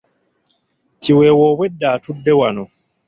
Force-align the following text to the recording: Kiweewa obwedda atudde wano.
Kiweewa 1.01 1.45
obwedda 1.51 1.85
atudde 1.95 2.31
wano. 2.39 2.65